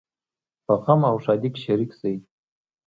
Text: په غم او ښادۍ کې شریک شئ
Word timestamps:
په 0.65 0.73
غم 0.83 1.01
او 1.09 1.15
ښادۍ 1.23 1.49
کې 1.55 1.61
شریک 1.65 1.91
شئ 1.99 2.15